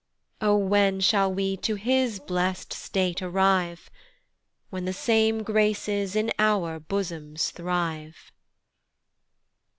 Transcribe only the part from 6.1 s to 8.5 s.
in our bosoms thrive."